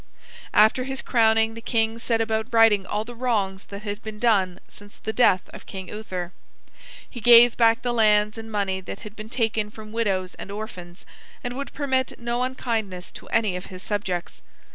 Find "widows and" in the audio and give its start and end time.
9.91-10.49